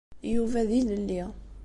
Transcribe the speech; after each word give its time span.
Yuba 0.33 0.61
d 0.69 0.71
ilelli. 0.79 1.23